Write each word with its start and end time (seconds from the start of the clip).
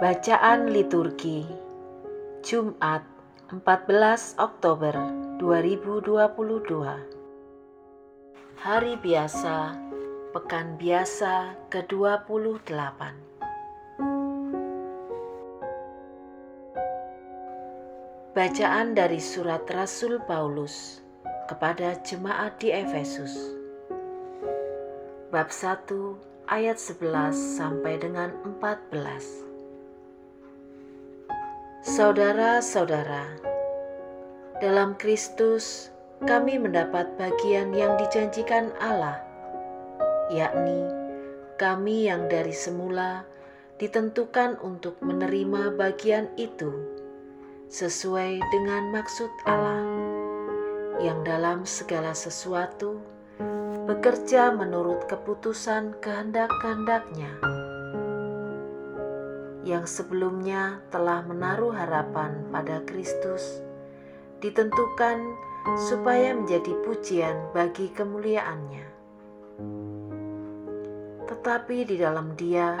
Bacaan 0.00 0.72
liturgi 0.72 1.44
Jumat 2.40 3.04
14 3.52 4.40
Oktober 4.40 4.96
2022 5.36 6.24
Hari 8.64 8.96
biasa 8.96 9.76
Pekan 10.32 10.80
biasa 10.80 11.52
ke-28 11.68 13.00
Bacaan 18.32 18.96
dari 18.96 19.20
surat 19.20 19.68
Rasul 19.68 20.16
Paulus 20.24 21.04
kepada 21.44 22.00
jemaat 22.00 22.56
di 22.56 22.72
Efesus. 22.72 23.36
Bab 25.28 25.52
1 25.52 25.92
ayat 26.48 26.80
11 26.80 27.36
sampai 27.36 28.00
dengan 28.00 28.32
14 28.48 29.49
Saudara-saudara, 31.90 33.26
dalam 34.62 34.94
Kristus 34.94 35.90
kami 36.22 36.54
mendapat 36.54 37.18
bagian 37.18 37.74
yang 37.74 37.98
dijanjikan 37.98 38.70
Allah, 38.78 39.18
yakni 40.30 40.86
kami 41.58 42.06
yang 42.06 42.30
dari 42.30 42.54
semula 42.54 43.26
ditentukan 43.82 44.62
untuk 44.62 45.02
menerima 45.02 45.74
bagian 45.74 46.30
itu 46.38 46.70
sesuai 47.74 48.38
dengan 48.38 48.94
maksud 48.94 49.30
Allah 49.50 49.82
yang 51.02 51.26
dalam 51.26 51.66
segala 51.66 52.14
sesuatu 52.14 53.02
bekerja 53.90 54.54
menurut 54.54 55.10
keputusan 55.10 55.98
kehendak-kehendaknya 55.98 57.34
yang 59.70 59.86
sebelumnya 59.86 60.82
telah 60.90 61.22
menaruh 61.22 61.70
harapan 61.70 62.42
pada 62.50 62.82
Kristus 62.82 63.62
ditentukan 64.42 65.22
supaya 65.86 66.34
menjadi 66.34 66.74
pujian 66.82 67.54
bagi 67.54 67.92
kemuliaannya. 67.94 68.86
Tetapi 71.30 71.76
di 71.86 71.96
dalam 72.00 72.34
dia, 72.34 72.74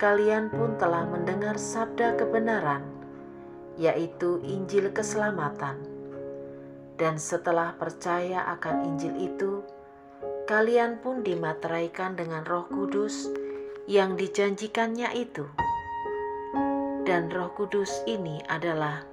kalian 0.00 0.48
pun 0.48 0.80
telah 0.80 1.04
mendengar 1.04 1.60
sabda 1.60 2.16
kebenaran, 2.16 2.86
yaitu 3.76 4.40
Injil 4.40 4.88
keselamatan. 4.96 5.76
Dan 6.96 7.20
setelah 7.20 7.76
percaya 7.76 8.48
akan 8.56 8.88
Injil 8.88 9.14
itu, 9.20 9.60
kalian 10.48 11.02
pun 11.04 11.20
dimateraikan 11.20 12.16
dengan 12.16 12.46
roh 12.48 12.64
kudus 12.70 13.28
yang 13.90 14.14
dijanjikannya 14.14 15.10
itu 15.18 15.44
dan 17.08 17.32
Roh 17.32 17.52
Kudus 17.56 18.04
ini 18.04 18.40
adalah 18.48 19.04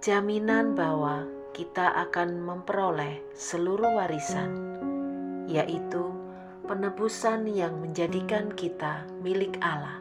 jaminan 0.00 0.72
bahwa 0.72 1.24
kita 1.52 1.92
akan 2.08 2.40
memperoleh 2.40 3.20
seluruh 3.32 3.96
warisan, 3.96 4.76
yaitu 5.48 6.12
penebusan 6.68 7.48
yang 7.48 7.76
menjadikan 7.80 8.52
kita 8.52 9.08
milik 9.24 9.56
Allah 9.64 10.00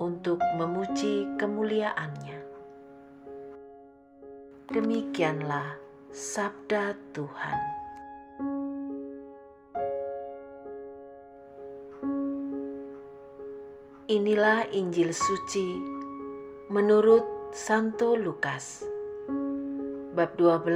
untuk 0.00 0.40
memuji 0.56 1.28
kemuliaannya. 1.36 2.40
Demikianlah 4.70 5.76
sabda 6.12 6.94
Tuhan. 7.12 7.58
Inilah 14.10 14.66
Injil 14.74 15.14
suci 15.14 15.89
menurut 16.70 17.50
Santo 17.50 18.14
Lukas 18.14 18.86
bab 20.14 20.38
12 20.38 20.70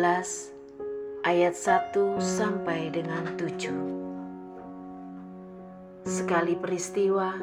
ayat 1.23 1.55
1 1.55 2.19
sampai 2.19 2.91
dengan 2.91 3.23
7 3.39 6.03
Sekali 6.03 6.59
peristiwa 6.59 7.39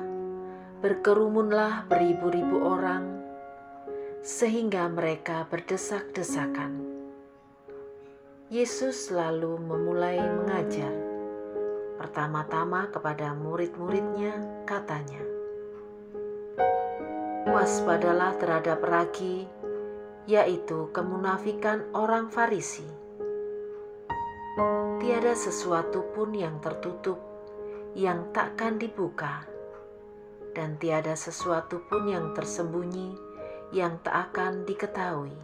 berkerumunlah 0.83 1.87
beribu-ribu 1.87 2.59
orang 2.59 3.23
sehingga 4.19 4.91
mereka 4.91 5.47
berdesak-desakan. 5.47 6.75
Yesus 8.51 9.15
lalu 9.15 9.63
memulai 9.63 10.19
mengajar 10.19 10.91
pertama-tama 11.95 12.91
kepada 12.91 13.31
murid-muridnya 13.31 14.67
katanya 14.67 15.40
waspadalah 17.61 18.33
terhadap 18.41 18.81
ragi, 18.81 19.45
yaitu 20.25 20.89
kemunafikan 20.89 21.85
orang 21.93 22.33
Farisi. 22.33 22.89
Tiada 24.97 25.37
sesuatu 25.37 26.09
pun 26.17 26.33
yang 26.33 26.57
tertutup 26.57 27.21
yang 27.93 28.33
takkan 28.33 28.81
dibuka, 28.81 29.45
dan 30.57 30.81
tiada 30.81 31.13
sesuatu 31.13 31.85
pun 31.85 32.09
yang 32.09 32.33
tersembunyi 32.33 33.13
yang 33.69 34.01
tak 34.01 34.33
akan 34.33 34.65
diketahui. 34.65 35.37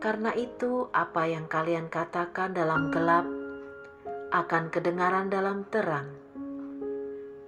Karena 0.00 0.32
itu, 0.32 0.88
apa 0.96 1.28
yang 1.28 1.44
kalian 1.44 1.92
katakan 1.92 2.56
dalam 2.56 2.88
gelap 2.88 3.28
akan 4.32 4.72
kedengaran 4.72 5.28
dalam 5.28 5.68
terang 5.68 6.08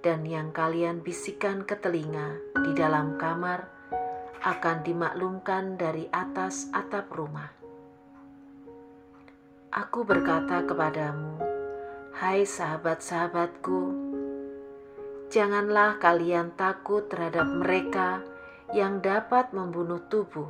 dan 0.01 0.25
yang 0.25 0.49
kalian 0.49 1.05
bisikan 1.05 1.61
ke 1.61 1.77
telinga 1.77 2.37
di 2.65 2.73
dalam 2.73 3.21
kamar 3.21 3.69
akan 4.41 4.81
dimaklumkan 4.81 5.77
dari 5.77 6.09
atas 6.09 6.65
atap 6.73 7.13
rumah. 7.13 7.53
Aku 9.71 10.03
berkata 10.03 10.65
kepadamu, 10.65 11.37
hai 12.17 12.43
sahabat-sahabatku, 12.43 13.81
janganlah 15.29 16.01
kalian 16.01 16.51
takut 16.57 17.07
terhadap 17.07 17.47
mereka 17.47 18.25
yang 18.73 18.99
dapat 18.99 19.53
membunuh 19.53 20.01
tubuh, 20.09 20.49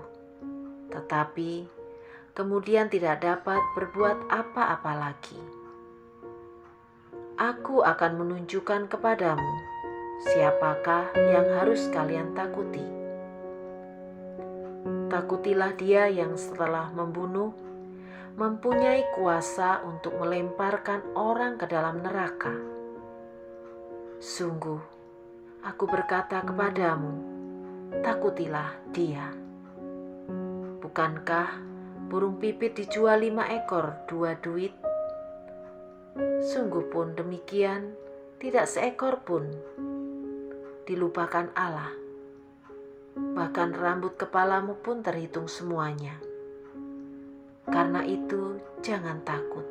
tetapi 0.90 1.68
kemudian 2.34 2.88
tidak 2.88 3.22
dapat 3.22 3.62
berbuat 3.76 4.32
apa-apa 4.32 4.94
lagi 4.96 5.61
aku 7.42 7.82
akan 7.82 8.22
menunjukkan 8.22 8.86
kepadamu 8.86 9.50
siapakah 10.22 11.10
yang 11.18 11.50
harus 11.58 11.90
kalian 11.90 12.38
takuti. 12.38 12.86
Takutilah 15.10 15.74
dia 15.74 16.06
yang 16.06 16.38
setelah 16.38 16.94
membunuh 16.94 17.50
mempunyai 18.38 19.10
kuasa 19.18 19.82
untuk 19.82 20.22
melemparkan 20.22 21.02
orang 21.18 21.58
ke 21.58 21.66
dalam 21.66 22.06
neraka. 22.06 22.54
Sungguh, 24.22 24.78
aku 25.66 25.90
berkata 25.90 26.46
kepadamu, 26.46 27.12
takutilah 28.06 28.78
dia. 28.94 29.34
Bukankah 30.78 31.58
burung 32.06 32.38
pipit 32.38 32.78
dijual 32.78 33.26
lima 33.26 33.50
ekor 33.50 33.98
dua 34.06 34.38
duit 34.38 34.81
Sungguh 36.42 36.92
pun 36.92 37.16
demikian, 37.16 37.96
tidak 38.42 38.68
seekor 38.68 39.24
pun 39.24 39.48
dilupakan 40.84 41.48
Allah. 41.56 41.94
Bahkan 43.16 43.70
rambut 43.78 44.20
kepalamu 44.20 44.76
pun 44.82 45.00
terhitung 45.00 45.48
semuanya. 45.48 46.20
Karena 47.70 48.04
itu, 48.04 48.60
jangan 48.84 49.24
takut, 49.24 49.64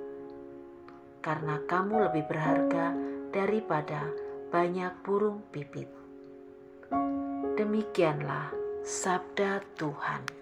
karena 1.20 1.60
kamu 1.68 2.08
lebih 2.08 2.24
berharga 2.24 2.96
daripada 3.28 4.08
banyak 4.48 4.96
burung 5.04 5.44
pipit. 5.52 5.90
Demikianlah 7.58 8.54
sabda 8.80 9.60
Tuhan. 9.76 10.39